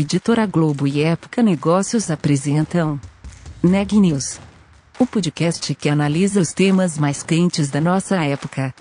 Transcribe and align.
Editora 0.00 0.46
Globo 0.46 0.86
e 0.86 1.02
Época 1.02 1.42
Negócios 1.42 2.08
apresentam 2.08 3.00
Neg 3.60 3.98
News, 3.98 4.38
o 4.96 5.04
podcast 5.04 5.74
que 5.74 5.88
analisa 5.88 6.40
os 6.40 6.52
temas 6.52 6.96
mais 6.96 7.24
quentes 7.24 7.68
da 7.68 7.80
nossa 7.80 8.14
época. 8.24 8.72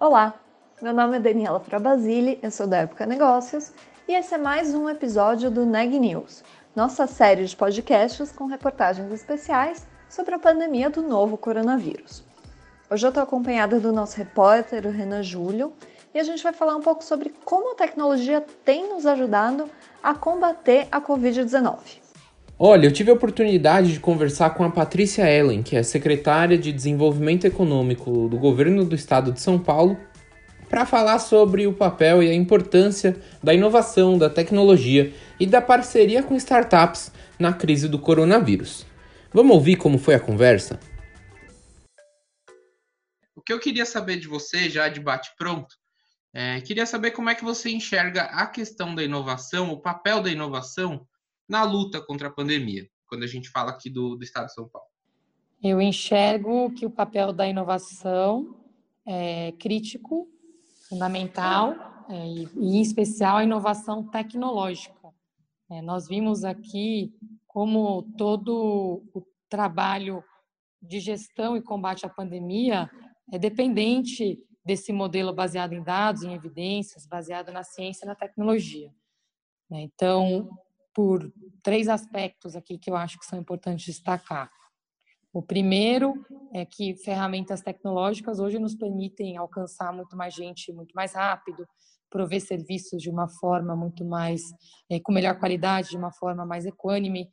Olá, 0.00 0.34
meu 0.82 0.92
nome 0.92 1.18
é 1.18 1.20
Daniela 1.20 1.60
Frabasile, 1.60 2.40
eu 2.42 2.50
sou 2.50 2.66
da 2.66 2.78
Época 2.78 3.06
Negócios 3.06 3.72
e 4.08 4.14
esse 4.14 4.34
é 4.34 4.38
mais 4.38 4.74
um 4.74 4.88
episódio 4.88 5.48
do 5.48 5.64
Neg 5.64 5.96
News, 5.96 6.42
nossa 6.74 7.06
série 7.06 7.44
de 7.44 7.54
podcasts 7.54 8.32
com 8.32 8.46
reportagens 8.46 9.12
especiais 9.12 9.86
sobre 10.16 10.34
a 10.34 10.38
pandemia 10.38 10.88
do 10.88 11.02
novo 11.02 11.36
coronavírus. 11.36 12.24
Hoje 12.90 13.04
eu 13.04 13.10
estou 13.10 13.22
acompanhada 13.22 13.78
do 13.78 13.92
nosso 13.92 14.16
repórter, 14.16 14.86
o 14.86 14.90
Renan 14.90 15.22
Júlio, 15.22 15.74
e 16.14 16.18
a 16.18 16.24
gente 16.24 16.42
vai 16.42 16.54
falar 16.54 16.74
um 16.74 16.80
pouco 16.80 17.04
sobre 17.04 17.34
como 17.44 17.72
a 17.72 17.74
tecnologia 17.74 18.42
tem 18.64 18.88
nos 18.88 19.04
ajudado 19.04 19.68
a 20.02 20.14
combater 20.14 20.88
a 20.90 21.02
Covid-19. 21.02 21.76
Olha, 22.58 22.86
eu 22.86 22.92
tive 22.92 23.10
a 23.10 23.14
oportunidade 23.14 23.92
de 23.92 24.00
conversar 24.00 24.54
com 24.54 24.64
a 24.64 24.70
Patrícia 24.70 25.30
Ellen, 25.30 25.62
que 25.62 25.76
é 25.76 25.82
secretária 25.82 26.56
de 26.56 26.72
Desenvolvimento 26.72 27.46
Econômico 27.46 28.26
do 28.30 28.38
governo 28.38 28.86
do 28.86 28.94
estado 28.94 29.30
de 29.32 29.40
São 29.42 29.58
Paulo, 29.58 29.98
para 30.66 30.86
falar 30.86 31.18
sobre 31.18 31.66
o 31.66 31.74
papel 31.74 32.22
e 32.22 32.30
a 32.30 32.34
importância 32.34 33.16
da 33.42 33.52
inovação, 33.52 34.16
da 34.16 34.30
tecnologia 34.30 35.12
e 35.38 35.44
da 35.44 35.60
parceria 35.60 36.22
com 36.22 36.34
startups 36.36 37.12
na 37.38 37.52
crise 37.52 37.86
do 37.86 37.98
coronavírus. 37.98 38.86
Vamos 39.32 39.56
ouvir 39.56 39.76
como 39.76 39.98
foi 39.98 40.14
a 40.14 40.20
conversa? 40.20 40.78
O 43.34 43.42
que 43.42 43.52
eu 43.52 43.60
queria 43.60 43.84
saber 43.84 44.18
de 44.18 44.28
você, 44.28 44.70
já 44.70 44.88
de 44.88 45.00
bate-pronto, 45.00 45.74
é, 46.32 46.60
queria 46.60 46.86
saber 46.86 47.10
como 47.10 47.30
é 47.30 47.34
que 47.34 47.44
você 47.44 47.70
enxerga 47.70 48.22
a 48.24 48.46
questão 48.46 48.94
da 48.94 49.02
inovação, 49.02 49.70
o 49.70 49.80
papel 49.80 50.22
da 50.22 50.30
inovação 50.30 51.06
na 51.48 51.64
luta 51.64 52.00
contra 52.00 52.28
a 52.28 52.30
pandemia, 52.30 52.88
quando 53.06 53.24
a 53.24 53.26
gente 53.26 53.48
fala 53.48 53.70
aqui 53.70 53.90
do, 53.90 54.16
do 54.16 54.24
Estado 54.24 54.46
de 54.46 54.54
São 54.54 54.68
Paulo. 54.68 54.88
Eu 55.62 55.80
enxergo 55.80 56.70
que 56.72 56.86
o 56.86 56.90
papel 56.90 57.32
da 57.32 57.48
inovação 57.48 58.56
é 59.06 59.52
crítico, 59.52 60.28
fundamental, 60.88 62.04
é, 62.08 62.26
e, 62.26 62.48
em 62.56 62.80
especial 62.80 63.38
a 63.38 63.44
inovação 63.44 64.04
tecnológica. 64.04 64.94
É, 65.70 65.82
nós 65.82 66.06
vimos 66.06 66.44
aqui 66.44 67.12
como 67.56 68.02
todo 68.18 69.02
o 69.14 69.26
trabalho 69.48 70.22
de 70.82 71.00
gestão 71.00 71.56
e 71.56 71.62
combate 71.62 72.04
à 72.04 72.08
pandemia 72.10 72.90
é 73.32 73.38
dependente 73.38 74.46
desse 74.62 74.92
modelo 74.92 75.32
baseado 75.32 75.72
em 75.72 75.82
dados, 75.82 76.22
em 76.22 76.34
evidências, 76.34 77.06
baseado 77.06 77.50
na 77.50 77.62
ciência 77.62 78.04
e 78.04 78.08
na 78.08 78.14
tecnologia. 78.14 78.92
Né? 79.70 79.80
Então, 79.80 80.50
por 80.92 81.32
três 81.62 81.88
aspectos 81.88 82.54
aqui 82.54 82.76
que 82.76 82.90
eu 82.90 82.94
acho 82.94 83.18
que 83.18 83.24
são 83.24 83.38
importantes 83.38 83.86
destacar. 83.86 84.52
O 85.32 85.40
primeiro 85.40 86.12
é 86.52 86.66
que 86.66 86.94
ferramentas 86.96 87.62
tecnológicas 87.62 88.38
hoje 88.38 88.58
nos 88.58 88.74
permitem 88.74 89.38
alcançar 89.38 89.94
muito 89.94 90.14
mais 90.14 90.34
gente 90.34 90.70
muito 90.74 90.92
mais 90.92 91.14
rápido, 91.14 91.66
prover 92.10 92.40
serviços 92.40 93.02
de 93.02 93.10
uma 93.10 93.28
forma 93.28 93.74
muito 93.76 94.04
mais, 94.04 94.42
é, 94.90 95.00
com 95.00 95.12
melhor 95.12 95.38
qualidade, 95.38 95.90
de 95.90 95.96
uma 95.96 96.12
forma 96.12 96.44
mais 96.44 96.64
equânime. 96.66 97.30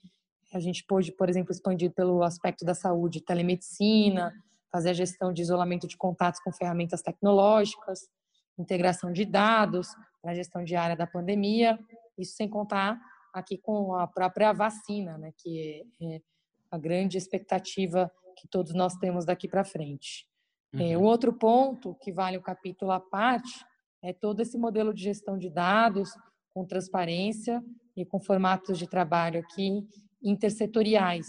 A 0.54 0.60
gente 0.60 0.84
pôde, 0.86 1.12
por 1.12 1.30
exemplo, 1.30 1.52
expandir 1.52 1.92
pelo 1.92 2.24
aspecto 2.24 2.66
da 2.66 2.74
saúde, 2.74 3.22
telemedicina, 3.22 4.34
fazer 4.72 4.90
a 4.90 4.94
gestão 4.94 5.32
de 5.32 5.42
isolamento 5.42 5.88
de 5.88 5.98
contatos 5.98 6.42
com 6.42 6.52
ferramentas 6.52 7.02
tecnológicas, 7.02 8.10
integração 8.58 9.12
de 9.12 9.26
dados 9.26 9.90
para 10.22 10.32
a 10.32 10.36
gestão 10.36 10.64
diária 10.64 10.96
da 10.96 11.08
pandemia, 11.08 11.80
isso 12.18 12.36
sem 12.36 12.48
contar 12.48 13.00
aqui 13.34 13.58
com 13.58 13.96
a 13.96 14.08
própria 14.08 14.54
vacina, 14.54 15.18
né, 15.18 15.34
que 15.38 15.86
é, 16.02 16.16
é 16.16 16.22
a 16.70 16.78
grande 16.78 17.18
expectativa 17.18 18.12
que 18.36 18.48
todos 18.48 18.74
nós 18.74 18.96
temos 18.96 19.26
daqui 19.26 19.48
para 19.48 19.64
frente. 19.64 20.28
Uhum. 20.74 20.82
É, 20.82 20.98
o 20.98 21.02
outro 21.02 21.34
ponto 21.34 21.96
que 21.96 22.12
vale 22.12 22.38
o 22.38 22.42
capítulo 22.42 22.92
à 22.92 23.00
parte 23.00 23.66
é 24.04 24.12
todo 24.12 24.42
esse 24.42 24.58
modelo 24.58 24.94
de 24.94 25.02
gestão 25.02 25.38
de 25.38 25.50
dados 25.50 26.12
com 26.54 26.66
transparência 26.66 27.64
e 27.96 28.06
com 28.06 28.20
formatos 28.20 28.78
de 28.78 28.88
trabalho 28.88 29.40
aqui 29.40 29.88
intersetoriais, 30.22 31.28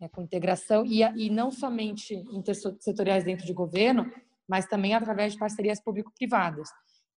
né, 0.00 0.08
com 0.08 0.22
integração 0.22 0.84
e, 0.86 1.02
e 1.02 1.30
não 1.30 1.50
somente 1.50 2.14
intersetoriais 2.32 3.22
dentro 3.22 3.46
de 3.46 3.52
governo, 3.52 4.10
mas 4.48 4.66
também 4.66 4.94
através 4.94 5.34
de 5.34 5.38
parcerias 5.38 5.80
público-privadas. 5.80 6.68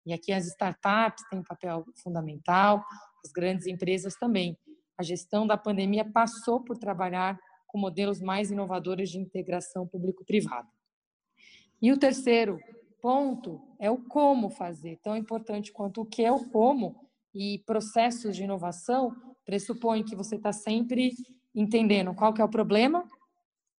E 0.05 0.13
aqui 0.13 0.33
as 0.33 0.45
startups 0.47 1.23
têm 1.29 1.39
um 1.39 1.43
papel 1.43 1.85
fundamental, 2.03 2.83
as 3.23 3.31
grandes 3.31 3.67
empresas 3.67 4.15
também. 4.15 4.57
A 4.97 5.03
gestão 5.03 5.47
da 5.47 5.57
pandemia 5.57 6.03
passou 6.03 6.61
por 6.63 6.77
trabalhar 6.77 7.39
com 7.67 7.77
modelos 7.77 8.19
mais 8.19 8.51
inovadores 8.51 9.09
de 9.09 9.19
integração 9.19 9.87
público-privada. 9.87 10.67
E 11.81 11.91
o 11.93 11.97
terceiro 11.97 12.59
ponto 13.01 13.61
é 13.79 13.89
o 13.89 13.97
como 13.97 14.49
fazer, 14.49 14.99
tão 15.01 15.15
importante 15.15 15.71
quanto 15.71 16.01
o 16.01 16.05
que 16.05 16.23
é 16.23 16.31
o 16.31 16.49
como, 16.49 16.95
e 17.33 17.59
processos 17.65 18.35
de 18.35 18.43
inovação 18.43 19.15
pressupõe 19.45 20.03
que 20.03 20.15
você 20.15 20.35
está 20.35 20.51
sempre 20.51 21.11
entendendo 21.53 22.13
qual 22.13 22.33
que 22.33 22.41
é 22.41 22.45
o 22.45 22.49
problema 22.49 23.03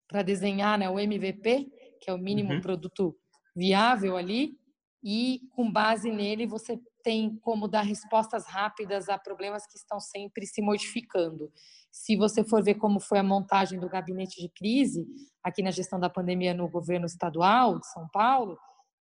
para 0.08 0.22
desenhar 0.22 0.78
né, 0.78 0.88
o 0.90 0.98
MVP, 0.98 1.70
que 2.00 2.10
é 2.10 2.14
o 2.14 2.18
mínimo 2.18 2.52
uhum. 2.52 2.60
produto 2.60 3.16
viável 3.54 4.16
ali, 4.16 4.58
e 5.02 5.40
com 5.54 5.70
base 5.70 6.10
nele 6.10 6.46
você 6.46 6.78
tem 7.02 7.36
como 7.36 7.66
dar 7.66 7.82
respostas 7.82 8.46
rápidas 8.46 9.08
a 9.08 9.18
problemas 9.18 9.66
que 9.66 9.76
estão 9.76 9.98
sempre 9.98 10.46
se 10.46 10.60
modificando. 10.60 11.50
Se 11.90 12.16
você 12.16 12.44
for 12.44 12.62
ver 12.62 12.74
como 12.74 13.00
foi 13.00 13.18
a 13.18 13.22
montagem 13.22 13.80
do 13.80 13.88
gabinete 13.88 14.40
de 14.40 14.48
crise 14.48 15.06
aqui 15.42 15.62
na 15.62 15.70
gestão 15.70 15.98
da 15.98 16.10
pandemia 16.10 16.52
no 16.52 16.68
governo 16.68 17.06
estadual 17.06 17.78
de 17.78 17.86
São 17.86 18.06
Paulo, 18.08 18.58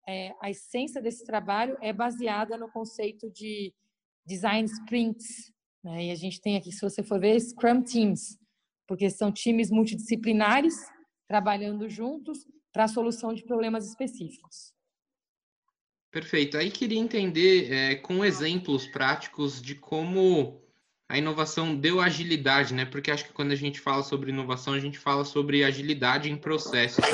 é, 0.07 0.33
a 0.41 0.51
essência 0.51 1.03
desse 1.03 1.25
trabalho 1.25 1.77
é 1.83 1.93
baseada 1.93 2.57
no 2.57 2.71
conceito 2.71 3.31
de 3.31 3.75
design 4.25 4.69
sprints. 4.69 5.53
Né? 5.83 6.07
E 6.07 6.11
a 6.11 6.15
gente 6.15 6.41
tem 6.41 6.57
aqui, 6.57 6.73
se 6.73 6.81
você 6.81 7.03
for 7.03 7.21
ver, 7.21 7.39
Scrum 7.41 7.83
Teams, 7.83 8.39
porque 8.87 9.11
são 9.11 9.33
times 9.33 9.71
multidisciplinares 9.71 10.75
trabalhando 11.27 11.89
juntos 11.89 12.47
para 12.73 12.85
a 12.85 12.89
solução 12.89 13.35
de 13.35 13.45
problemas 13.45 13.89
específicos. 13.89 14.73
Perfeito. 16.11 16.57
Aí 16.57 16.71
queria 16.71 16.99
entender 16.99 17.73
é, 17.73 17.95
com 17.97 18.25
exemplos 18.25 18.87
práticos 18.87 19.61
de 19.61 19.75
como 19.75 20.63
a 21.09 21.19
inovação 21.19 21.77
deu 21.77 22.01
agilidade, 22.01 22.75
né? 22.75 22.85
Porque 22.85 23.11
acho 23.11 23.27
que 23.27 23.33
quando 23.33 23.53
a 23.53 23.57
gente 23.57 23.81
fala 23.81 24.03
sobre 24.03 24.31
inovação, 24.31 24.73
a 24.73 24.81
gente 24.81 24.99
fala 24.99 25.25
sobre 25.25 25.63
agilidade 25.63 26.31
em 26.31 26.37
processos. 26.37 27.05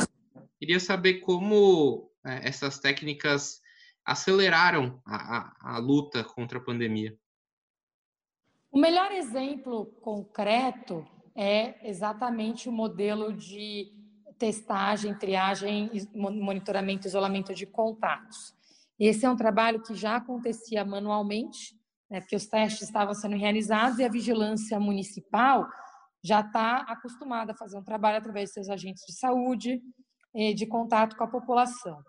Queria 0.58 0.78
saber 0.78 1.14
como 1.14 2.11
é, 2.24 2.48
essas 2.48 2.78
técnicas 2.78 3.60
aceleraram 4.04 5.00
a, 5.06 5.38
a, 5.38 5.76
a 5.76 5.78
luta 5.78 6.24
contra 6.24 6.58
a 6.58 6.62
pandemia. 6.62 7.16
O 8.70 8.78
melhor 8.78 9.12
exemplo 9.12 9.86
concreto 10.00 11.06
é 11.36 11.88
exatamente 11.88 12.68
o 12.68 12.72
modelo 12.72 13.32
de 13.32 13.92
testagem, 14.38 15.14
triagem, 15.14 15.90
monitoramento 16.14 17.06
isolamento 17.06 17.54
de 17.54 17.66
contatos. 17.66 18.54
Esse 18.98 19.24
é 19.24 19.30
um 19.30 19.36
trabalho 19.36 19.82
que 19.82 19.94
já 19.94 20.16
acontecia 20.16 20.84
manualmente, 20.84 21.76
né, 22.10 22.20
porque 22.20 22.36
os 22.36 22.46
testes 22.46 22.82
estavam 22.82 23.14
sendo 23.14 23.36
realizados 23.36 23.98
e 23.98 24.04
a 24.04 24.08
vigilância 24.08 24.78
municipal 24.80 25.68
já 26.24 26.40
está 26.40 26.78
acostumada 26.88 27.52
a 27.52 27.56
fazer 27.56 27.76
um 27.76 27.84
trabalho 27.84 28.18
através 28.18 28.48
de 28.48 28.54
seus 28.54 28.68
agentes 28.68 29.04
de 29.06 29.12
saúde, 29.12 29.82
eh, 30.34 30.52
de 30.52 30.66
contato 30.66 31.16
com 31.16 31.24
a 31.24 31.28
população. 31.28 32.02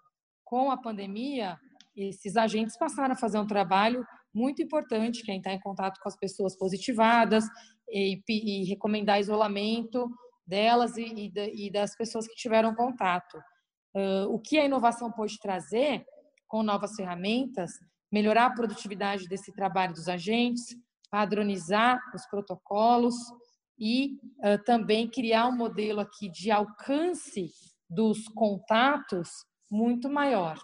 Com 0.54 0.70
a 0.70 0.78
pandemia, 0.78 1.60
esses 1.96 2.38
agentes 2.38 2.78
passaram 2.78 3.14
a 3.14 3.18
fazer 3.18 3.40
um 3.40 3.48
trabalho 3.48 4.06
muito 4.32 4.62
importante, 4.62 5.24
que 5.24 5.32
é 5.32 5.34
entrar 5.34 5.52
em 5.52 5.60
contato 5.60 6.00
com 6.00 6.08
as 6.08 6.16
pessoas 6.16 6.56
positivadas 6.56 7.44
e, 7.90 8.22
e 8.30 8.64
recomendar 8.66 9.20
isolamento 9.20 10.08
delas 10.46 10.96
e, 10.96 11.32
e, 11.36 11.72
das 11.72 11.98
pessoas 11.98 12.28
que 12.28 12.36
tiveram 12.36 12.76
contato. 12.76 13.36
Uh, 13.96 14.30
o 14.30 14.40
que 14.40 14.60
a 14.60 14.66
inovação 14.66 15.12
pode 15.12 15.40
trazer 15.40 16.06
com 16.48 16.62
novas 16.62 16.94
ferramentas, 16.96 17.72
melhorar 18.12 18.46
a 18.46 18.54
produtividade 18.54 19.28
desse 19.28 19.52
trabalho 19.54 19.96
dos 19.96 20.08
agentes, 20.08 20.66
padronizar 21.10 22.00
os 22.14 22.28
protocolos 22.28 23.16
e 23.80 24.20
uh, 24.38 24.64
também 24.64 25.10
criar 25.10 25.48
um 25.48 25.58
modelo 25.58 26.00
aqui 26.00 26.30
de 26.30 26.52
alcance 26.52 27.50
dos 27.90 28.28
contatos 28.28 29.30
muito 29.74 30.08
maior. 30.08 30.62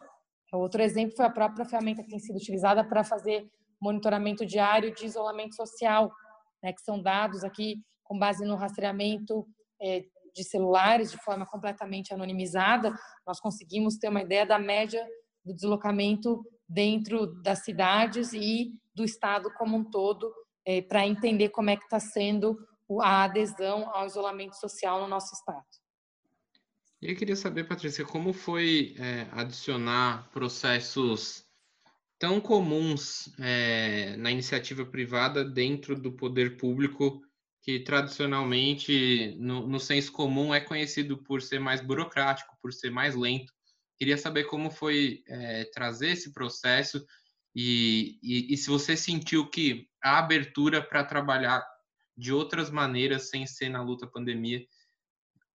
Outro 0.53 0.83
exemplo 0.83 1.15
foi 1.15 1.25
a 1.25 1.31
própria 1.31 1.65
ferramenta 1.65 2.03
que 2.03 2.09
tem 2.09 2.19
sido 2.19 2.35
utilizada 2.35 2.83
para 2.83 3.03
fazer 3.03 3.49
monitoramento 3.81 4.45
diário 4.45 4.93
de 4.93 5.05
isolamento 5.05 5.55
social, 5.55 6.11
né, 6.61 6.71
que 6.71 6.81
são 6.81 7.01
dados 7.01 7.43
aqui 7.43 7.81
com 8.03 8.19
base 8.19 8.45
no 8.45 8.55
rastreamento 8.55 9.47
é, 9.81 10.03
de 10.35 10.43
celulares 10.43 11.11
de 11.11 11.17
forma 11.23 11.45
completamente 11.45 12.13
anonimizada, 12.13 12.93
nós 13.25 13.39
conseguimos 13.39 13.97
ter 13.97 14.09
uma 14.09 14.21
ideia 14.21 14.45
da 14.45 14.59
média 14.59 15.03
do 15.43 15.55
deslocamento 15.55 16.43
dentro 16.67 17.27
das 17.41 17.63
cidades 17.63 18.33
e 18.33 18.73
do 18.93 19.03
estado 19.03 19.51
como 19.57 19.75
um 19.75 19.83
todo, 19.83 20.31
é, 20.65 20.81
para 20.83 21.07
entender 21.07 21.49
como 21.49 21.71
é 21.71 21.77
que 21.77 21.83
está 21.83 21.99
sendo 21.99 22.57
a 23.01 23.23
adesão 23.23 23.89
ao 23.95 24.05
isolamento 24.05 24.55
social 24.55 25.01
no 25.01 25.07
nosso 25.07 25.33
estado. 25.33 25.65
E 27.01 27.11
eu 27.11 27.15
queria 27.15 27.35
saber, 27.35 27.63
Patrícia, 27.63 28.03
como 28.03 28.33
foi 28.33 28.93
é, 28.99 29.27
adicionar 29.31 30.29
processos 30.31 31.45
tão 32.19 32.41
comuns 32.41 33.33
é, 33.39 34.17
na 34.17 34.29
iniciativa 34.29 34.85
privada 34.85 35.45
dentro 35.45 35.95
do 35.95 36.11
poder 36.11 36.57
público, 36.57 37.21
que 37.61 37.79
tradicionalmente, 37.79 39.33
no, 39.39 39.65
no 39.65 39.79
senso 39.79 40.11
comum, 40.11 40.53
é 40.53 40.59
conhecido 40.59 41.17
por 41.23 41.41
ser 41.41 41.59
mais 41.59 41.79
burocrático, 41.79 42.57
por 42.61 42.73
ser 42.73 42.89
mais 42.89 43.15
lento. 43.15 43.53
Queria 43.97 44.17
saber 44.17 44.45
como 44.45 44.69
foi 44.69 45.23
é, 45.25 45.65
trazer 45.73 46.09
esse 46.09 46.33
processo 46.33 47.05
e, 47.55 48.19
e, 48.21 48.53
e, 48.53 48.57
se 48.57 48.69
você 48.69 48.95
sentiu 48.97 49.49
que 49.49 49.87
a 50.03 50.19
abertura 50.19 50.81
para 50.81 51.03
trabalhar 51.03 51.65
de 52.15 52.33
outras 52.33 52.69
maneiras, 52.69 53.29
sem 53.29 53.47
ser 53.47 53.69
na 53.69 53.81
luta 53.81 54.05
pandemia, 54.05 54.65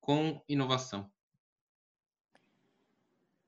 com 0.01 0.43
inovação. 0.49 1.14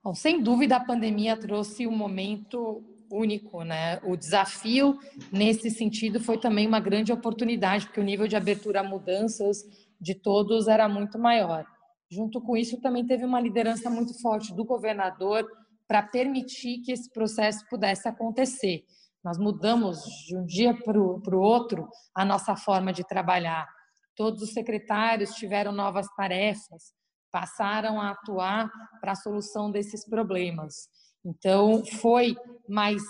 Bom, 0.06 0.14
sem 0.14 0.40
dúvida, 0.40 0.76
a 0.76 0.84
pandemia 0.84 1.36
trouxe 1.36 1.84
um 1.84 1.90
momento 1.90 2.80
único, 3.10 3.64
né? 3.64 3.98
O 4.04 4.16
desafio 4.16 5.00
nesse 5.32 5.68
sentido 5.68 6.20
foi 6.20 6.38
também 6.38 6.64
uma 6.64 6.78
grande 6.78 7.12
oportunidade, 7.12 7.86
porque 7.86 7.98
o 7.98 8.04
nível 8.04 8.28
de 8.28 8.36
abertura 8.36 8.82
a 8.82 8.84
mudanças 8.84 9.64
de 10.00 10.14
todos 10.14 10.68
era 10.68 10.88
muito 10.88 11.18
maior. 11.18 11.66
Junto 12.08 12.40
com 12.40 12.56
isso, 12.56 12.80
também 12.80 13.04
teve 13.04 13.24
uma 13.24 13.40
liderança 13.40 13.90
muito 13.90 14.16
forte 14.22 14.54
do 14.54 14.64
governador 14.64 15.44
para 15.88 16.04
permitir 16.04 16.82
que 16.82 16.92
esse 16.92 17.10
processo 17.10 17.66
pudesse 17.68 18.08
acontecer. 18.08 18.84
Nós 19.24 19.36
mudamos 19.36 19.98
de 20.28 20.36
um 20.36 20.46
dia 20.46 20.72
para 20.72 21.00
o 21.00 21.40
outro 21.40 21.88
a 22.14 22.24
nossa 22.24 22.54
forma 22.54 22.92
de 22.92 23.02
trabalhar. 23.02 23.66
Todos 24.14 24.40
os 24.40 24.52
secretários 24.52 25.34
tiveram 25.34 25.72
novas 25.72 26.06
tarefas, 26.14 26.94
passaram 27.36 28.00
a 28.00 28.12
atuar 28.12 28.72
para 28.98 29.12
a 29.12 29.14
solução 29.14 29.70
desses 29.70 30.08
problemas. 30.08 30.88
Então, 31.22 31.84
foi 31.84 32.34
mais 32.66 33.02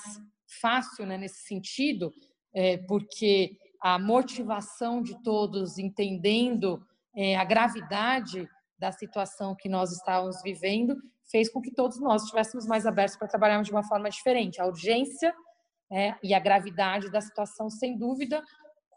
fácil 0.61 1.07
né, 1.07 1.17
nesse 1.17 1.47
sentido, 1.47 2.13
é, 2.53 2.77
porque 2.89 3.57
a 3.81 4.01
motivação 4.01 5.01
de 5.01 5.23
todos 5.23 5.79
entendendo 5.79 6.85
é, 7.15 7.37
a 7.37 7.45
gravidade 7.45 8.49
da 8.77 8.91
situação 8.91 9.55
que 9.55 9.69
nós 9.69 9.93
estávamos 9.93 10.43
vivendo 10.43 10.97
fez 11.31 11.49
com 11.49 11.63
que 11.63 11.71
todos 11.71 12.01
nós 12.01 12.25
estivéssemos 12.25 12.67
mais 12.67 12.85
abertos 12.85 13.17
para 13.17 13.29
trabalharmos 13.29 13.69
de 13.69 13.73
uma 13.73 13.85
forma 13.85 14.11
diferente. 14.11 14.61
A 14.61 14.67
urgência 14.67 15.33
é, 15.89 16.17
e 16.21 16.35
a 16.35 16.41
gravidade 16.41 17.13
da 17.13 17.21
situação, 17.21 17.71
sem 17.71 17.97
dúvida, 17.97 18.43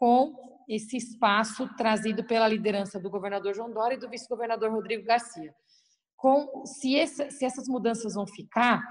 com 0.00 0.34
esse 0.66 0.96
espaço 0.96 1.68
trazido 1.76 2.24
pela 2.24 2.48
liderança 2.48 2.98
do 2.98 3.10
governador 3.10 3.54
João 3.54 3.70
Dória 3.70 3.96
e 3.96 3.98
do 3.98 4.08
vice-governador 4.08 4.72
Rodrigo 4.72 5.04
Garcia. 5.04 5.54
Com, 6.16 6.64
se, 6.64 6.96
essa, 6.96 7.30
se 7.30 7.44
essas 7.44 7.68
mudanças 7.68 8.14
vão 8.14 8.26
ficar, 8.26 8.82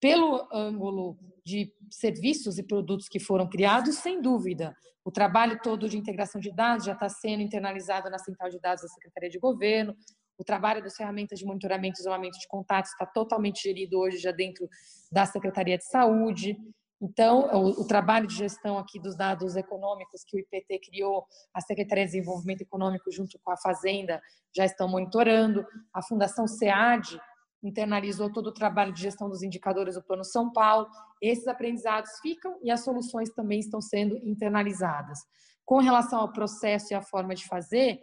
pelo 0.00 0.48
ângulo 0.50 1.18
de 1.44 1.70
serviços 1.90 2.58
e 2.58 2.62
produtos 2.62 3.06
que 3.06 3.20
foram 3.20 3.48
criados, 3.48 3.96
sem 3.96 4.20
dúvida. 4.22 4.74
O 5.04 5.10
trabalho 5.10 5.60
todo 5.62 5.88
de 5.88 5.98
integração 5.98 6.40
de 6.40 6.50
dados 6.50 6.86
já 6.86 6.92
está 6.92 7.08
sendo 7.08 7.42
internalizado 7.42 8.08
na 8.08 8.18
central 8.18 8.48
de 8.48 8.58
dados 8.58 8.82
da 8.82 8.88
Secretaria 8.88 9.30
de 9.30 9.38
Governo. 9.38 9.94
O 10.38 10.44
trabalho 10.44 10.82
das 10.82 10.96
ferramentas 10.96 11.38
de 11.38 11.44
monitoramento 11.44 11.98
e 11.98 12.00
isolamento 12.00 12.38
de 12.38 12.48
contatos 12.48 12.92
está 12.92 13.06
totalmente 13.06 13.62
gerido 13.62 13.98
hoje 13.98 14.18
já 14.18 14.32
dentro 14.32 14.68
da 15.12 15.26
Secretaria 15.26 15.76
de 15.76 15.84
Saúde. 15.84 16.56
Então, 17.00 17.50
o, 17.52 17.82
o, 17.82 17.86
trabalho 17.86 18.26
de 18.26 18.34
gestão 18.34 18.78
aqui 18.78 18.98
dos 18.98 19.16
dados 19.16 19.54
econômicos 19.54 20.24
que 20.24 20.36
o 20.36 20.40
IPT 20.40 20.80
criou, 20.88 21.26
a 21.52 21.60
Secretaria 21.60 22.06
de 22.06 22.12
Desenvolvimento 22.12 22.62
Econômico 22.62 23.10
junto 23.12 23.38
com 23.44 23.50
a 23.50 23.56
Fazenda 23.56 24.20
já 24.54 24.64
estão 24.64 24.88
monitorando, 24.88 25.66
a 25.92 26.02
Fundação 26.02 26.46
SEAD 26.46 27.20
internalizou 27.62 28.32
todo 28.32 28.48
o 28.48 28.54
trabalho 28.54 28.92
de 28.92 29.02
gestão 29.02 29.28
dos 29.28 29.42
indicadores 29.42 29.94
do 29.96 30.02
Plano 30.02 30.24
São 30.24 30.50
Paulo. 30.52 30.88
Esses 31.20 31.46
aprendizados 31.46 32.10
ficam 32.22 32.58
e 32.62 32.70
as 32.70 32.84
soluções 32.84 33.30
também 33.30 33.58
estão 33.58 33.80
sendo 33.80 34.16
internalizadas. 34.26 35.18
Com 35.64 35.78
relação 35.78 36.20
ao 36.20 36.32
processo 36.32 36.92
e 36.92 36.94
à 36.94 37.02
forma 37.02 37.34
de 37.34 37.46
fazer, 37.46 37.98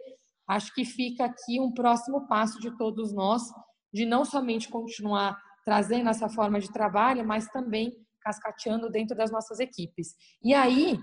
acho 0.46 0.72
que 0.74 0.84
fica 0.84 1.24
aqui 1.24 1.58
um 1.58 1.72
próximo 1.72 2.26
passo 2.28 2.60
de 2.60 2.76
todos 2.76 3.12
nós, 3.12 3.42
de 3.92 4.04
não 4.04 4.24
somente 4.24 4.68
continuar 4.68 5.40
trazendo 5.64 6.10
essa 6.10 6.28
forma 6.28 6.60
de 6.60 6.70
trabalho, 6.70 7.26
mas 7.26 7.48
também 7.48 7.96
cascateando 8.24 8.90
dentro 8.90 9.14
das 9.14 9.30
nossas 9.30 9.60
equipes. 9.60 10.14
E 10.42 10.54
aí, 10.54 10.98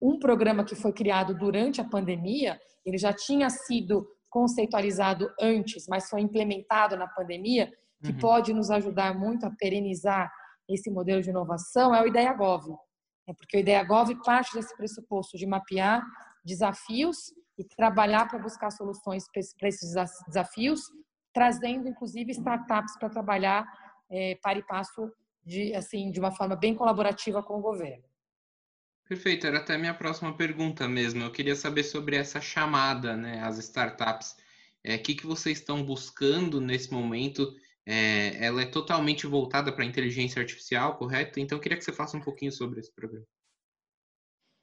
um 0.00 0.18
programa 0.18 0.64
que 0.64 0.76
foi 0.76 0.92
criado 0.92 1.36
durante 1.36 1.80
a 1.80 1.84
pandemia, 1.84 2.58
ele 2.86 2.96
já 2.96 3.12
tinha 3.12 3.50
sido 3.50 4.06
conceitualizado 4.30 5.28
antes, 5.40 5.86
mas 5.88 6.08
foi 6.08 6.20
implementado 6.20 6.96
na 6.96 7.08
pandemia, 7.08 7.68
que 8.02 8.12
uhum. 8.12 8.18
pode 8.18 8.54
nos 8.54 8.70
ajudar 8.70 9.12
muito 9.18 9.44
a 9.44 9.50
perenizar 9.50 10.30
esse 10.68 10.88
modelo 10.88 11.20
de 11.20 11.30
inovação 11.30 11.92
é 11.92 12.00
o 12.00 12.06
IdeaGov. 12.06 12.64
É 13.28 13.34
porque 13.34 13.56
o 13.56 13.60
IdeaGov 13.60 14.14
parte 14.24 14.54
desse 14.54 14.74
pressuposto 14.76 15.36
de 15.36 15.46
mapear 15.46 16.00
desafios 16.44 17.16
e 17.58 17.64
trabalhar 17.76 18.28
para 18.28 18.38
buscar 18.38 18.70
soluções 18.70 19.24
para 19.30 19.68
esses 19.68 19.92
desafios, 20.28 20.80
trazendo 21.34 21.88
inclusive 21.88 22.30
startups 22.30 22.96
para 22.98 23.10
trabalhar 23.10 23.66
é, 24.10 24.38
para 24.42 24.58
e 24.58 24.62
passo 24.62 25.10
de 25.50 25.74
assim 25.74 26.10
de 26.10 26.20
uma 26.20 26.30
forma 26.30 26.54
bem 26.54 26.74
colaborativa 26.74 27.42
com 27.42 27.58
o 27.58 27.60
governo. 27.60 28.04
Perfeito, 29.08 29.44
era 29.44 29.58
até 29.58 29.74
a 29.74 29.78
minha 29.78 29.92
próxima 29.92 30.36
pergunta 30.36 30.86
mesmo. 30.86 31.24
Eu 31.24 31.32
queria 31.32 31.56
saber 31.56 31.82
sobre 31.82 32.14
essa 32.14 32.40
chamada, 32.40 33.16
né, 33.16 33.40
às 33.42 33.58
startups. 33.58 34.36
É, 34.84 34.94
o 34.94 35.02
que, 35.02 35.16
que 35.16 35.26
vocês 35.26 35.58
estão 35.58 35.84
buscando 35.84 36.60
nesse 36.60 36.92
momento 36.92 37.52
é, 37.84 38.44
ela 38.44 38.62
é 38.62 38.66
totalmente 38.66 39.26
voltada 39.26 39.72
para 39.72 39.82
a 39.82 39.86
inteligência 39.86 40.40
artificial, 40.40 40.96
correto? 40.96 41.40
Então, 41.40 41.58
eu 41.58 41.60
queria 41.60 41.76
que 41.76 41.84
você 41.84 41.92
faça 41.92 42.16
um 42.16 42.20
pouquinho 42.20 42.52
sobre 42.52 42.78
esse 42.78 42.94
programa. 42.94 43.26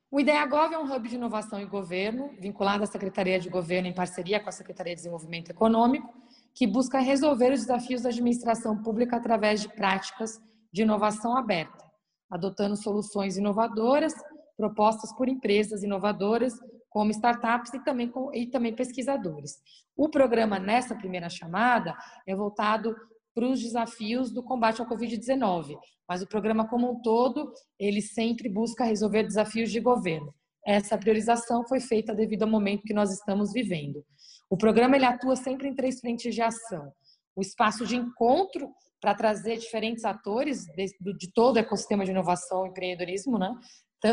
O 0.10 0.22
IdeaGov 0.22 0.74
é 0.74 0.80
um 0.80 0.90
hub 0.90 1.10
de 1.10 1.16
inovação 1.16 1.60
e 1.60 1.66
governo, 1.66 2.32
vinculado 2.40 2.82
à 2.82 2.88
Secretaria 2.88 3.38
de 3.38 3.50
Governo 3.50 3.90
em 3.90 3.94
parceria 3.94 4.40
com 4.40 4.48
a 4.48 4.54
Secretaria 4.54 4.96
de 4.96 5.02
Desenvolvimento 5.02 5.50
Econômico, 5.50 6.14
que 6.56 6.66
busca 6.66 7.00
resolver 7.00 7.52
os 7.52 7.60
desafios 7.60 8.04
da 8.04 8.10
administração 8.10 8.82
pública 8.82 9.18
através 9.18 9.60
de 9.62 9.68
práticas 9.68 10.42
de 10.72 10.84
inovação 10.84 11.38
aberta, 11.38 11.86
adotando 12.30 12.76
soluções 12.76 13.38
inovadoras 13.38 14.14
propostas 14.58 15.14
por 15.16 15.30
empresas 15.30 15.84
inovadoras, 15.84 16.54
como 16.90 17.12
startups 17.12 17.74
e 17.76 17.84
também, 17.84 18.12
e 18.34 18.48
também 18.48 18.76
pesquisadores. 18.76 19.62
O 19.96 20.10
programa, 20.10 20.58
nessa 20.58 20.96
primeira 20.96 21.30
chamada, 21.30 21.96
é 22.26 22.36
voltado 22.36 22.96
para 23.36 23.48
os 23.48 23.62
desafios 23.62 24.32
do 24.32 24.42
combate 24.42 24.82
ao 24.82 24.90
Covid-19, 24.90 25.78
mas 26.10 26.24
o 26.24 26.28
programa 26.28 26.68
como 26.68 26.92
um 26.92 27.00
todo, 27.02 27.54
ele 27.78 28.02
sempre 28.02 28.50
busca 28.50 28.84
resolver 28.84 29.24
desafios 29.24 29.72
de 29.72 29.80
governo. 29.80 30.34
Essa 30.66 30.98
priorização 30.98 31.64
foi 31.68 31.80
feita 31.80 32.16
devido 32.16 32.44
ao 32.44 32.50
momento 32.50 32.84
que 32.84 32.94
nós 32.94 33.12
estamos 33.12 33.54
vivendo. 33.54 34.04
O 34.50 34.58
programa 34.58 34.96
ele 34.96 35.06
atua 35.06 35.36
sempre 35.36 35.68
em 35.68 35.76
três 35.76 36.00
frentes 36.00 36.34
de 36.34 36.42
ação. 36.42 36.92
O 37.36 37.42
espaço 37.42 37.86
de 37.86 37.96
encontro 37.96 38.74
para 39.00 39.14
trazer 39.14 39.58
diferentes 39.58 40.04
atores 40.06 40.66
de, 40.76 40.86
de, 41.18 41.32
todo 41.34 41.58
o 41.58 41.60
ecossistema 41.60 42.04
de 42.04 42.12
inovação 42.12 42.66
e 42.66 42.70
empreendedorismo, 42.70 43.38
né? 43.38 43.54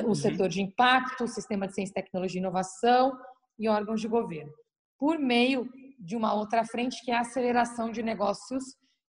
o 0.05 0.09
uhum. 0.09 0.15
setor 0.15 0.49
de 0.49 0.63
impacto, 0.63 1.25
o 1.25 1.29
sistema 1.29 1.67
de 1.67 1.75
ciência, 1.75 1.95
tecnologia 1.95 2.39
e 2.39 2.43
inovação 2.43 3.13
e 3.59 3.69
órgãos 3.69 4.01
de 4.01 4.09
governo, 4.09 4.53
por 4.99 5.19
meio 5.19 5.69
de 5.99 6.17
uma 6.17 6.35
outra 6.35 6.65
frente 6.65 7.01
que 7.05 7.11
é 7.11 7.17
a 7.17 7.21
aceleração 7.21 7.91
de 7.91 8.03
negócios 8.03 8.65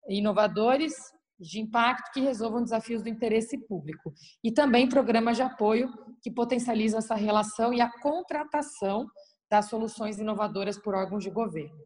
inovadores 0.08 0.92
de 1.38 1.60
impacto 1.60 2.12
que 2.12 2.20
resolvam 2.20 2.62
desafios 2.62 3.02
do 3.02 3.08
interesse 3.08 3.58
público. 3.66 4.12
E 4.42 4.52
também 4.52 4.88
programas 4.88 5.36
de 5.36 5.42
apoio 5.42 5.92
que 6.22 6.30
potencializam 6.30 6.98
essa 6.98 7.14
relação 7.14 7.72
e 7.72 7.80
a 7.80 7.90
contratação 8.00 9.06
das 9.50 9.66
soluções 9.68 10.18
inovadoras 10.18 10.78
por 10.78 10.94
órgãos 10.94 11.24
de 11.24 11.30
governo. 11.30 11.76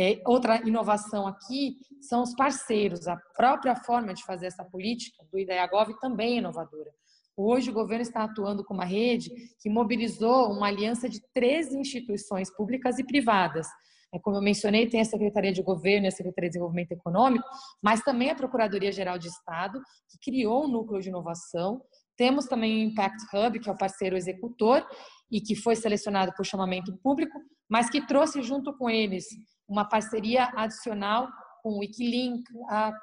É, 0.00 0.22
outra 0.24 0.64
inovação 0.64 1.26
aqui 1.26 1.76
são 2.00 2.22
os 2.22 2.32
parceiros. 2.36 3.08
A 3.08 3.16
própria 3.36 3.74
forma 3.74 4.14
de 4.14 4.22
fazer 4.22 4.46
essa 4.46 4.64
política 4.64 5.24
do 5.28 5.36
IDEAGOV 5.36 5.98
também 5.98 6.34
é 6.34 6.38
inovadora. 6.38 6.92
Hoje, 7.36 7.70
o 7.70 7.72
governo 7.72 8.02
está 8.02 8.22
atuando 8.22 8.64
com 8.64 8.74
uma 8.74 8.84
rede 8.84 9.28
que 9.60 9.68
mobilizou 9.68 10.52
uma 10.52 10.68
aliança 10.68 11.08
de 11.08 11.20
três 11.34 11.72
instituições 11.72 12.48
públicas 12.54 13.00
e 13.00 13.04
privadas. 13.04 13.66
É, 14.14 14.20
como 14.20 14.36
eu 14.36 14.42
mencionei, 14.42 14.88
tem 14.88 15.00
a 15.00 15.04
Secretaria 15.04 15.52
de 15.52 15.62
Governo 15.62 16.06
e 16.06 16.08
a 16.08 16.12
Secretaria 16.12 16.48
de 16.48 16.52
Desenvolvimento 16.52 16.92
Econômico, 16.92 17.44
mas 17.82 18.00
também 18.00 18.30
a 18.30 18.36
Procuradoria-Geral 18.36 19.18
de 19.18 19.26
Estado, 19.26 19.80
que 20.08 20.30
criou 20.30 20.64
um 20.64 20.68
núcleo 20.68 21.02
de 21.02 21.08
inovação. 21.08 21.82
Temos 22.16 22.46
também 22.46 22.86
o 22.86 22.90
Impact 22.90 23.18
Hub, 23.34 23.58
que 23.58 23.68
é 23.68 23.72
o 23.72 23.76
parceiro 23.76 24.16
executor 24.16 24.86
e 25.28 25.40
que 25.40 25.56
foi 25.56 25.74
selecionado 25.74 26.32
por 26.36 26.46
chamamento 26.46 26.96
público, 26.98 27.36
mas 27.68 27.90
que 27.90 28.06
trouxe 28.06 28.42
junto 28.42 28.72
com 28.76 28.88
eles 28.88 29.26
uma 29.68 29.84
parceria 29.84 30.50
adicional 30.56 31.28
com 31.62 31.70
o 31.70 31.78
Wikilink, 31.78 32.44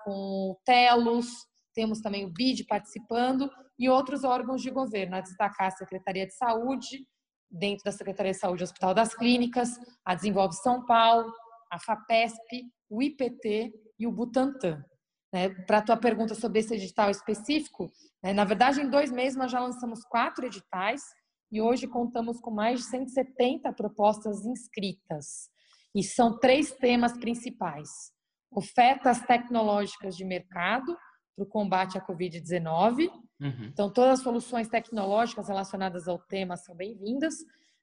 com 0.03 0.51
o 0.51 0.57
Telos, 0.65 1.27
temos 1.73 1.99
também 2.01 2.25
o 2.25 2.31
BID 2.31 2.65
participando 2.65 3.49
e 3.77 3.89
outros 3.89 4.23
órgãos 4.23 4.61
de 4.61 4.71
governo, 4.71 5.17
a 5.17 5.21
destacar 5.21 5.67
a 5.67 5.71
Secretaria 5.71 6.25
de 6.25 6.33
Saúde, 6.33 7.05
dentro 7.51 7.83
da 7.83 7.91
Secretaria 7.91 8.31
de 8.31 8.37
Saúde 8.37 8.63
Hospital 8.63 8.93
das 8.93 9.13
Clínicas, 9.13 9.69
a 10.03 10.15
Desenvolve 10.15 10.55
São 10.55 10.85
Paulo, 10.85 11.31
a 11.71 11.79
FAPESP, 11.79 12.63
o 12.89 13.01
IPT 13.03 13.73
e 13.99 14.07
o 14.07 14.11
Butantan. 14.11 14.83
Né? 15.33 15.49
Para 15.49 15.79
a 15.79 15.81
tua 15.81 15.97
pergunta 15.97 16.33
sobre 16.33 16.59
esse 16.59 16.73
edital 16.73 17.09
específico, 17.09 17.91
né? 18.23 18.33
na 18.33 18.45
verdade, 18.45 18.81
em 18.81 18.89
dois 18.89 19.11
meses 19.11 19.37
nós 19.37 19.51
já 19.51 19.59
lançamos 19.59 20.03
quatro 20.05 20.45
editais 20.45 21.01
e 21.51 21.61
hoje 21.61 21.87
contamos 21.87 22.39
com 22.39 22.51
mais 22.51 22.79
de 22.79 22.85
170 22.85 23.71
propostas 23.73 24.45
inscritas. 24.45 25.49
E 25.95 26.03
são 26.03 26.37
três 26.37 26.73
temas 26.73 27.17
principais: 27.17 27.89
ofertas 28.51 29.21
tecnológicas 29.21 30.17
de 30.17 30.25
mercado 30.25 30.95
para 31.35 31.43
o 31.43 31.47
combate 31.47 31.97
à 31.97 32.05
Covid-19. 32.05 33.09
Uhum. 33.39 33.69
Então, 33.71 33.91
todas 33.91 34.19
as 34.19 34.23
soluções 34.23 34.67
tecnológicas 34.67 35.47
relacionadas 35.47 36.07
ao 36.07 36.19
tema 36.19 36.57
são 36.57 36.75
bem-vindas. 36.75 37.35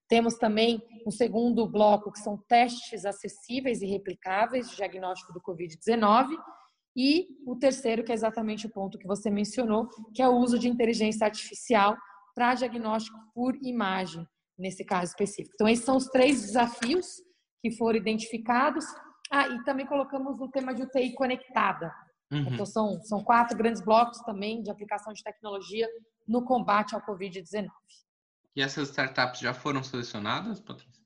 Temos 0.08 0.34
também 0.34 0.82
um 1.06 1.10
segundo 1.10 1.66
bloco, 1.66 2.12
que 2.12 2.20
são 2.20 2.36
testes 2.48 3.06
acessíveis 3.06 3.80
e 3.80 3.86
replicáveis 3.86 4.68
de 4.68 4.76
diagnóstico 4.76 5.32
do 5.32 5.40
Covid-19. 5.40 6.36
E 6.94 7.28
o 7.46 7.56
terceiro, 7.56 8.04
que 8.04 8.12
é 8.12 8.14
exatamente 8.14 8.66
o 8.66 8.70
ponto 8.70 8.98
que 8.98 9.06
você 9.06 9.30
mencionou, 9.30 9.88
que 10.14 10.20
é 10.20 10.28
o 10.28 10.36
uso 10.36 10.58
de 10.58 10.68
inteligência 10.68 11.24
artificial 11.24 11.96
para 12.34 12.54
diagnóstico 12.54 13.18
por 13.34 13.56
imagem, 13.62 14.26
nesse 14.58 14.84
caso 14.84 15.12
específico. 15.12 15.54
Então, 15.54 15.68
esses 15.68 15.84
são 15.84 15.96
os 15.96 16.06
três 16.08 16.42
desafios 16.42 17.06
que 17.62 17.70
foram 17.70 17.96
identificados. 17.96 18.84
Ah, 19.30 19.48
e 19.48 19.64
também 19.64 19.86
colocamos 19.86 20.40
o 20.40 20.48
tema 20.48 20.74
de 20.74 20.82
UTI 20.82 21.14
conectada. 21.14 21.94
Uhum. 22.30 22.52
Então, 22.52 22.66
são, 22.66 23.00
são 23.04 23.22
quatro 23.22 23.56
grandes 23.56 23.80
blocos 23.80 24.18
também 24.20 24.62
de 24.62 24.70
aplicação 24.70 25.12
de 25.12 25.22
tecnologia 25.22 25.88
no 26.26 26.44
combate 26.44 26.94
ao 26.94 27.00
Covid-19. 27.00 27.68
E 28.54 28.60
essas 28.60 28.88
startups 28.88 29.40
já 29.40 29.54
foram 29.54 29.82
selecionadas, 29.82 30.60
Patrícia? 30.60 31.02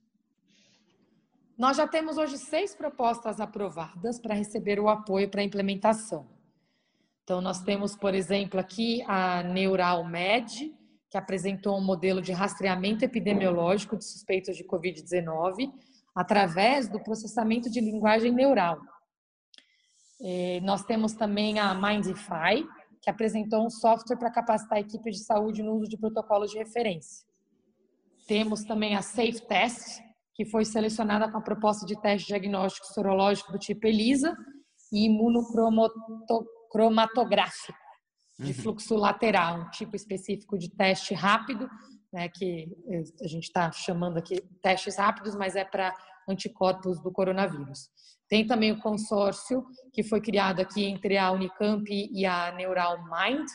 Nós 1.57 1.77
já 1.77 1.87
temos 1.87 2.19
hoje 2.19 2.37
seis 2.37 2.75
propostas 2.75 3.41
aprovadas 3.41 4.19
para 4.19 4.35
receber 4.35 4.79
o 4.81 4.89
apoio 4.89 5.31
para 5.31 5.41
a 5.41 5.45
implementação. 5.45 6.29
Então, 7.23 7.41
nós 7.41 7.63
temos, 7.63 7.97
por 7.97 8.15
exemplo, 8.15 8.61
aqui 8.61 9.03
a 9.07 9.43
Neural 9.43 10.05
Med, 10.05 10.73
que 11.11 11.17
apresentou 11.17 11.77
um 11.79 11.85
modelo 11.85 12.21
de 12.21 12.33
rastreamento 12.33 13.05
epidemiológico 13.05 13.97
de 13.97 14.05
suspeitos 14.05 14.57
de 14.57 14.65
Covid-19 14.65 15.73
através 16.17 16.89
do 16.89 16.99
processamento 16.99 17.71
de 17.71 17.79
linguagem 17.79 18.33
neural. 18.33 18.81
E 20.19 20.63
nós 20.63 20.83
temos 20.83 21.13
também 21.13 21.59
a 21.59 21.75
Mindify, 21.75 22.67
que 23.03 23.11
apresentou 23.11 23.67
um 23.67 23.71
software 23.71 24.17
para 24.17 24.31
capacitar 24.31 24.79
equipes 24.79 25.17
de 25.17 25.25
saúde 25.25 25.63
no 25.63 25.75
uso 25.75 25.91
de 25.91 25.99
protocolos 25.99 26.51
de 26.51 26.57
referência. 26.59 27.27
Temos 28.27 28.65
também 28.65 28.97
a 28.97 29.03
Safe 29.03 29.47
Test, 29.47 30.01
que 30.35 30.47
foi 30.47 30.65
selecionada 30.65 31.31
com 31.31 31.37
a 31.37 31.43
proposta 31.43 31.85
de 31.87 32.01
teste 32.01 32.29
diagnóstico 32.29 32.87
sorológico 32.87 33.53
do 33.53 33.59
tipo 33.59 33.87
ELISA 33.87 34.35
e 34.93 35.07
imunocromatográfico 35.07 37.79
de 38.39 38.53
uhum. 38.53 38.55
fluxo 38.55 38.95
lateral, 38.97 39.61
um 39.61 39.69
tipo 39.71 39.97
específico 39.97 40.59
de 40.59 40.71
teste 40.71 41.15
rápido, 41.15 41.69
né, 42.17 42.31
que 42.31 42.67
a 43.21 43.29
gente 43.29 43.45
está 43.45 43.71
chamando 43.71 44.17
aqui 44.17 44.41
testes 44.63 44.97
rápidos, 44.97 45.37
mas 45.37 45.55
é 45.55 45.67
para 45.67 45.95
anticorpos 46.27 46.99
do 47.03 47.13
coronavírus. 47.13 47.91
Tem 48.27 48.47
também 48.47 48.73
o 48.73 48.81
consórcio 48.81 49.63
que 49.93 50.03
foi 50.03 50.23
criado 50.23 50.61
aqui 50.61 50.87
entre 50.87 51.19
a 51.19 51.31
Unicamp 51.31 51.85
e 51.91 52.25
a 52.25 52.53
Neural 52.53 52.97
Mind, 53.05 53.47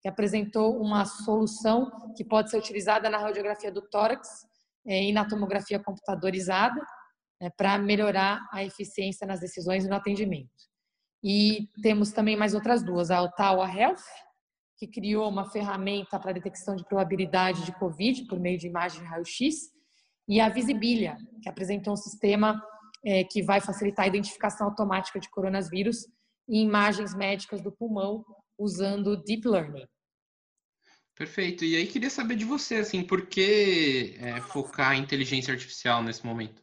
que 0.00 0.08
apresentou 0.08 0.80
uma 0.80 1.04
solução 1.04 1.90
que 2.16 2.24
pode 2.24 2.50
ser 2.50 2.56
utilizada 2.56 3.10
na 3.10 3.18
radiografia 3.18 3.70
do 3.70 3.82
tórax 3.82 4.26
é, 4.86 5.04
e 5.04 5.12
na 5.12 5.28
tomografia 5.28 5.78
computadorizada 5.78 6.80
é, 7.42 7.50
para 7.50 7.76
melhorar 7.76 8.40
a 8.50 8.64
eficiência 8.64 9.26
nas 9.26 9.40
decisões 9.40 9.84
e 9.84 9.88
no 9.88 9.94
atendimento. 9.94 10.48
E 11.22 11.68
temos 11.82 12.12
também 12.12 12.34
mais 12.34 12.54
outras 12.54 12.82
duas, 12.82 13.10
a 13.10 13.20
Ottawa 13.20 13.70
Health, 13.70 14.00
que 14.76 14.86
criou 14.86 15.28
uma 15.28 15.50
ferramenta 15.50 16.18
para 16.18 16.32
detecção 16.32 16.76
de 16.76 16.84
probabilidade 16.84 17.64
de 17.64 17.72
COVID 17.78 18.26
por 18.26 18.38
meio 18.38 18.58
de 18.58 18.66
imagem 18.66 19.00
de 19.00 19.06
raio-x, 19.06 19.74
e 20.28 20.40
a 20.40 20.48
Visibilia, 20.48 21.16
que 21.42 21.48
apresentou 21.48 21.92
um 21.92 21.96
sistema 21.96 22.60
é, 23.04 23.22
que 23.24 23.42
vai 23.42 23.60
facilitar 23.60 24.04
a 24.04 24.08
identificação 24.08 24.66
automática 24.66 25.20
de 25.20 25.30
coronavírus 25.30 26.06
em 26.48 26.62
imagens 26.62 27.14
médicas 27.14 27.62
do 27.62 27.70
pulmão 27.70 28.24
usando 28.58 29.16
Deep 29.22 29.46
Learning. 29.48 29.86
Perfeito. 31.14 31.64
E 31.64 31.76
aí 31.76 31.86
queria 31.86 32.10
saber 32.10 32.36
de 32.36 32.44
você, 32.44 32.76
assim, 32.76 33.02
por 33.02 33.26
que 33.26 34.16
é, 34.18 34.40
focar 34.40 34.94
em 34.94 35.02
inteligência 35.02 35.52
artificial 35.52 36.02
nesse 36.02 36.26
momento? 36.26 36.62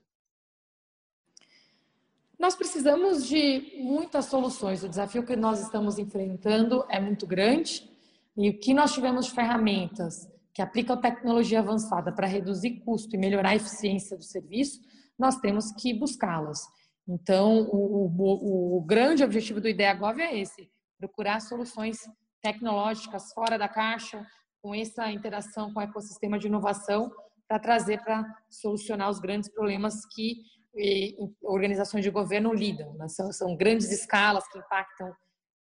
Nós 2.37 2.55
precisamos 2.55 3.25
de 3.25 3.77
muitas 3.77 4.25
soluções. 4.25 4.83
O 4.83 4.89
desafio 4.89 5.25
que 5.25 5.35
nós 5.35 5.61
estamos 5.61 5.97
enfrentando 5.97 6.85
é 6.89 6.99
muito 6.99 7.25
grande 7.25 7.92
e 8.37 8.49
o 8.49 8.59
que 8.59 8.73
nós 8.73 8.93
tivemos 8.93 9.27
ferramentas 9.27 10.27
que 10.53 10.61
aplicam 10.61 10.99
tecnologia 10.99 11.59
avançada 11.59 12.11
para 12.11 12.27
reduzir 12.27 12.81
custo 12.81 13.15
e 13.15 13.19
melhorar 13.19 13.49
a 13.49 13.55
eficiência 13.55 14.17
do 14.17 14.23
serviço, 14.23 14.79
nós 15.17 15.37
temos 15.37 15.71
que 15.71 15.93
buscá-las. 15.93 16.59
Então, 17.07 17.67
o, 17.71 18.05
o, 18.07 18.77
o, 18.77 18.81
grande 18.81 19.23
objetivo 19.23 19.59
do 19.59 19.67
IdeaGov 19.67 20.19
é 20.19 20.39
esse: 20.39 20.69
procurar 20.97 21.41
soluções 21.41 21.97
tecnológicas 22.41 23.33
fora 23.33 23.57
da 23.57 23.67
caixa, 23.67 24.25
com 24.61 24.73
essa 24.73 25.11
interação 25.11 25.73
com 25.73 25.79
o 25.79 25.83
ecossistema 25.83 26.39
de 26.39 26.47
inovação 26.47 27.11
para 27.47 27.59
trazer 27.59 28.01
para 28.01 28.25
solucionar 28.49 29.09
os 29.09 29.19
grandes 29.19 29.49
problemas 29.49 30.05
que 30.05 30.37
eh, 30.77 31.13
organizações 31.41 32.03
de 32.03 32.09
governo 32.09 32.53
lidam. 32.53 32.93
Né? 32.93 33.07
São, 33.09 33.31
são, 33.31 33.55
grandes 33.55 33.91
escalas 33.91 34.47
que 34.47 34.57
impactam 34.57 35.13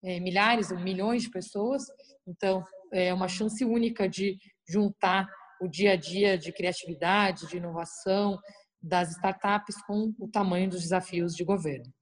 eh, 0.04 0.20
milhares 0.20 0.70
ou 0.70 0.78
milhões 0.78 1.22
de 1.22 1.30
pessoas. 1.30 1.82
Então, 2.26 2.62
é 2.92 3.12
uma 3.12 3.28
chance 3.28 3.64
única 3.64 4.08
de 4.08 4.36
juntar 4.68 5.26
o 5.60 5.68
dia 5.68 5.92
a 5.92 5.96
dia 5.96 6.38
de 6.38 6.52
criatividade, 6.52 7.46
de 7.46 7.56
inovação 7.56 8.38
das 8.82 9.10
startups 9.10 9.76
com 9.86 10.14
o 10.18 10.28
tamanho 10.28 10.70
dos 10.70 10.80
desafios 10.80 11.34
de 11.34 11.44
governo. 11.44 11.92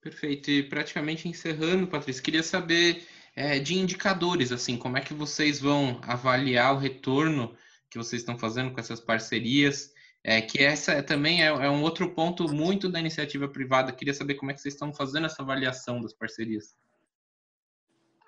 Perfeito. 0.00 0.50
E 0.50 0.62
praticamente 0.62 1.28
encerrando, 1.28 1.86
Patrícia, 1.86 2.22
queria 2.22 2.42
saber 2.42 3.06
é, 3.34 3.58
de 3.58 3.74
indicadores, 3.74 4.52
assim, 4.52 4.76
como 4.76 4.96
é 4.96 5.00
que 5.00 5.14
vocês 5.14 5.58
vão 5.58 6.00
avaliar 6.02 6.74
o 6.74 6.78
retorno 6.78 7.56
que 7.90 7.98
vocês 7.98 8.22
estão 8.22 8.38
fazendo 8.38 8.72
com 8.72 8.78
essas 8.78 9.00
parcerias? 9.00 9.92
É, 10.22 10.40
que 10.40 10.62
essa 10.62 11.02
também 11.02 11.42
é, 11.42 11.46
é 11.46 11.70
um 11.70 11.82
outro 11.82 12.12
ponto 12.12 12.52
muito 12.52 12.88
da 12.88 13.00
iniciativa 13.00 13.48
privada. 13.48 13.92
Queria 13.92 14.14
saber 14.14 14.34
como 14.34 14.50
é 14.50 14.54
que 14.54 14.60
vocês 14.60 14.74
estão 14.74 14.92
fazendo 14.92 15.26
essa 15.26 15.42
avaliação 15.42 16.00
das 16.00 16.12
parcerias. 16.12 16.74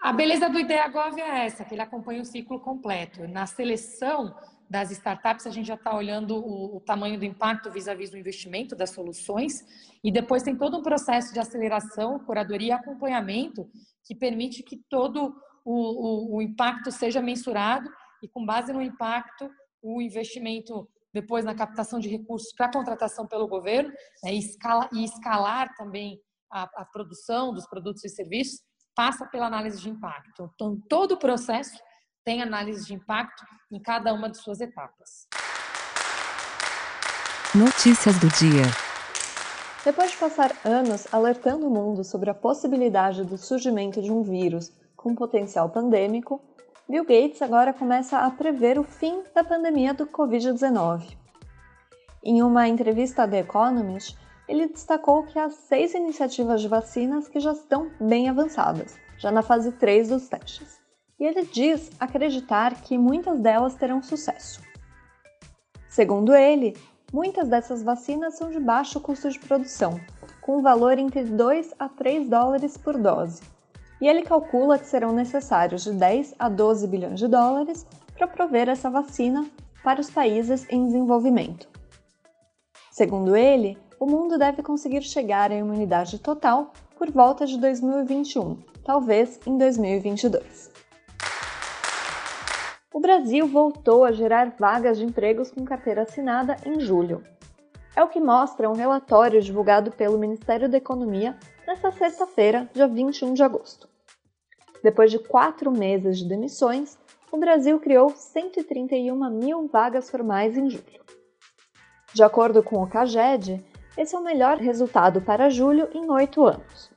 A 0.00 0.12
beleza 0.12 0.48
do 0.48 0.60
IdeaGov 0.60 1.20
é 1.20 1.46
essa, 1.46 1.64
que 1.64 1.74
ele 1.74 1.82
acompanha 1.82 2.22
o 2.22 2.24
ciclo 2.24 2.60
completo. 2.60 3.26
Na 3.26 3.46
seleção 3.46 4.32
das 4.70 4.92
startups, 4.92 5.44
a 5.46 5.50
gente 5.50 5.66
já 5.66 5.74
está 5.74 5.94
olhando 5.94 6.36
o, 6.36 6.76
o, 6.76 6.80
tamanho 6.80 7.18
do 7.18 7.24
impacto 7.24 7.70
vis-à-vis 7.70 8.10
-vis 8.10 8.12
do 8.12 8.18
investimento 8.18 8.76
das 8.76 8.90
soluções, 8.90 9.64
e 10.04 10.12
depois 10.12 10.44
tem 10.44 10.56
todo 10.56 10.78
um 10.78 10.82
processo 10.82 11.32
de 11.32 11.40
aceleração, 11.40 12.18
curadoria 12.20 12.68
e 12.68 12.72
acompanhamento 12.72 13.68
que 14.04 14.14
permite 14.14 14.62
que 14.62 14.76
todo 14.88 15.34
o, 15.64 16.34
o, 16.34 16.36
o 16.36 16.42
impacto 16.42 16.92
seja 16.92 17.20
mensurado 17.20 17.90
e, 18.22 18.28
com 18.28 18.46
base 18.46 18.72
no 18.72 18.80
impacto, 18.80 19.50
o 19.82 20.00
investimento 20.00 20.88
depois 21.12 21.44
na 21.44 21.54
captação 21.54 21.98
de 21.98 22.08
recursos 22.08 22.52
para 22.54 22.70
contratação 22.70 23.26
pelo 23.26 23.48
governo 23.48 23.90
né, 24.22 24.32
e, 24.32 24.38
escala, 24.38 24.88
e 24.92 25.02
escalar 25.02 25.74
também 25.74 26.20
a, 26.52 26.62
a 26.62 26.84
produção 26.84 27.52
dos 27.52 27.66
produtos 27.66 28.04
e 28.04 28.08
serviços 28.08 28.60
passa 28.98 29.24
pela 29.26 29.46
análise 29.46 29.80
de 29.80 29.88
impacto. 29.88 30.50
Então, 30.52 30.76
todo 30.88 31.12
o 31.12 31.16
processo 31.16 31.80
tem 32.24 32.42
análise 32.42 32.84
de 32.84 32.94
impacto 32.94 33.44
em 33.70 33.80
cada 33.80 34.12
uma 34.12 34.28
de 34.28 34.36
suas 34.38 34.60
etapas. 34.60 35.28
Notícias 37.54 38.18
do 38.18 38.26
dia. 38.26 38.64
Depois 39.84 40.10
de 40.10 40.16
passar 40.16 40.50
anos 40.64 41.06
alertando 41.14 41.68
o 41.68 41.70
mundo 41.70 42.02
sobre 42.02 42.28
a 42.28 42.34
possibilidade 42.34 43.24
do 43.24 43.38
surgimento 43.38 44.02
de 44.02 44.10
um 44.10 44.24
vírus 44.24 44.72
com 44.96 45.14
potencial 45.14 45.70
pandêmico, 45.70 46.42
Bill 46.88 47.04
Gates 47.04 47.40
agora 47.40 47.72
começa 47.72 48.18
a 48.18 48.30
prever 48.32 48.80
o 48.80 48.82
fim 48.82 49.22
da 49.32 49.44
pandemia 49.44 49.94
do 49.94 50.08
Covid-19. 50.08 51.16
Em 52.24 52.42
uma 52.42 52.66
entrevista 52.66 53.22
a 53.22 53.28
The 53.28 53.38
Economist, 53.38 54.18
ele 54.48 54.68
destacou 54.68 55.24
que 55.24 55.38
há 55.38 55.50
seis 55.50 55.94
iniciativas 55.94 56.60
de 56.60 56.68
vacinas 56.68 57.28
que 57.28 57.38
já 57.38 57.52
estão 57.52 57.90
bem 58.00 58.28
avançadas, 58.28 58.96
já 59.18 59.30
na 59.30 59.42
fase 59.42 59.72
3 59.72 60.08
dos 60.08 60.28
testes. 60.28 60.80
E 61.20 61.24
ele 61.24 61.44
diz 61.44 61.90
acreditar 62.00 62.80
que 62.80 62.96
muitas 62.96 63.38
delas 63.40 63.74
terão 63.74 64.02
sucesso. 64.02 64.62
Segundo 65.88 66.34
ele, 66.34 66.74
Muitas 67.10 67.48
dessas 67.48 67.82
vacinas 67.82 68.36
são 68.36 68.50
de 68.50 68.60
baixo 68.60 69.00
custo 69.00 69.30
de 69.30 69.38
produção, 69.38 69.98
com 70.42 70.58
um 70.58 70.62
valor 70.62 70.98
entre 70.98 71.24
2 71.24 71.74
a 71.78 71.88
3 71.88 72.28
dólares 72.28 72.76
por 72.76 72.98
dose. 72.98 73.42
E 73.98 74.06
ele 74.06 74.22
calcula 74.22 74.78
que 74.78 74.86
serão 74.86 75.12
necessários 75.12 75.84
de 75.84 75.92
10 75.92 76.34
a 76.38 76.50
12 76.50 76.86
bilhões 76.86 77.18
de 77.18 77.26
dólares 77.26 77.86
para 78.14 78.26
prover 78.28 78.68
essa 78.68 78.90
vacina 78.90 79.46
para 79.82 80.02
os 80.02 80.10
países 80.10 80.66
em 80.68 80.84
desenvolvimento. 80.84 81.66
Segundo 82.90 83.34
ele, 83.34 83.78
o 83.98 84.06
mundo 84.06 84.38
deve 84.38 84.62
conseguir 84.62 85.02
chegar 85.02 85.50
à 85.50 85.54
imunidade 85.54 86.18
total 86.18 86.72
por 86.96 87.10
volta 87.10 87.46
de 87.46 87.58
2021, 87.58 88.58
talvez 88.84 89.40
em 89.46 89.58
2022. 89.58 90.70
O 92.92 93.00
Brasil 93.00 93.46
voltou 93.46 94.04
a 94.04 94.12
gerar 94.12 94.54
vagas 94.58 94.98
de 94.98 95.04
empregos 95.04 95.50
com 95.50 95.64
carteira 95.64 96.02
assinada 96.02 96.56
em 96.64 96.80
julho. 96.80 97.22
É 97.94 98.02
o 98.02 98.08
que 98.08 98.20
mostra 98.20 98.70
um 98.70 98.74
relatório 98.74 99.42
divulgado 99.42 99.90
pelo 99.90 100.18
Ministério 100.18 100.68
da 100.68 100.78
Economia 100.78 101.36
nesta 101.66 101.90
sexta-feira, 101.90 102.68
dia 102.72 102.86
21 102.86 103.34
de 103.34 103.42
agosto. 103.42 103.88
Depois 104.82 105.10
de 105.10 105.18
quatro 105.18 105.70
meses 105.70 106.18
de 106.18 106.28
demissões, 106.28 106.96
o 107.30 107.36
Brasil 107.36 107.78
criou 107.80 108.10
131 108.10 109.30
mil 109.30 109.66
vagas 109.66 110.08
formais 110.08 110.56
em 110.56 110.70
julho. 110.70 111.04
De 112.14 112.22
acordo 112.22 112.62
com 112.62 112.82
o 112.82 112.88
CAGED, 112.88 113.62
esse 113.98 114.14
é 114.14 114.18
o 114.18 114.22
melhor 114.22 114.58
resultado 114.58 115.20
para 115.20 115.50
julho 115.50 115.88
em 115.92 116.08
oito 116.08 116.46
anos. 116.46 116.88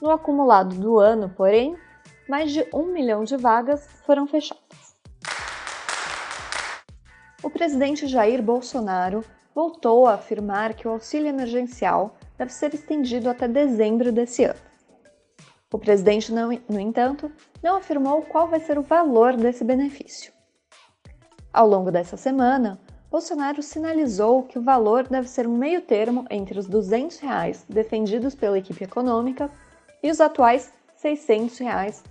No 0.00 0.10
acumulado 0.10 0.74
do 0.76 0.98
ano, 0.98 1.28
porém, 1.28 1.76
mais 2.26 2.50
de 2.50 2.66
um 2.72 2.86
milhão 2.86 3.22
de 3.22 3.36
vagas 3.36 3.86
foram 4.06 4.26
fechadas. 4.26 4.64
O 7.42 7.50
presidente 7.50 8.06
Jair 8.06 8.42
Bolsonaro 8.42 9.22
voltou 9.54 10.06
a 10.06 10.14
afirmar 10.14 10.72
que 10.72 10.88
o 10.88 10.90
auxílio 10.90 11.28
emergencial 11.28 12.16
deve 12.38 12.50
ser 12.50 12.72
estendido 12.72 13.28
até 13.28 13.46
dezembro 13.46 14.10
desse 14.10 14.44
ano. 14.44 14.60
O 15.70 15.78
presidente, 15.78 16.32
no 16.32 16.80
entanto, 16.80 17.30
não 17.62 17.76
afirmou 17.76 18.22
qual 18.22 18.48
vai 18.48 18.60
ser 18.60 18.78
o 18.78 18.82
valor 18.82 19.36
desse 19.36 19.62
benefício. 19.62 20.32
Ao 21.52 21.68
longo 21.68 21.90
dessa 21.90 22.16
semana, 22.16 22.80
Bolsonaro 23.14 23.62
sinalizou 23.62 24.42
que 24.42 24.58
o 24.58 24.62
valor 24.62 25.06
deve 25.06 25.28
ser 25.28 25.46
um 25.46 25.56
meio 25.56 25.80
termo 25.80 26.26
entre 26.28 26.58
os 26.58 26.66
200 26.66 27.20
reais 27.20 27.64
defendidos 27.68 28.34
pela 28.34 28.58
equipe 28.58 28.82
econômica 28.82 29.48
e 30.02 30.10
os 30.10 30.20
atuais 30.20 30.72
600 30.96 31.56
reais 31.58 32.02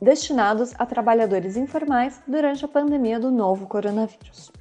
destinados 0.00 0.72
a 0.78 0.86
trabalhadores 0.86 1.56
informais 1.56 2.22
durante 2.28 2.64
a 2.64 2.68
pandemia 2.68 3.18
do 3.18 3.32
novo 3.32 3.66
coronavírus. 3.66 4.52